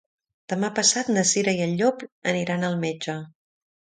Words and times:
Demà 0.53 0.69
passat 0.79 1.11
na 1.17 1.25
Cira 1.33 1.53
i 1.59 1.61
en 1.67 1.75
Llop 1.81 2.01
aniran 2.33 2.65
al 2.71 2.79
metge. 2.87 3.19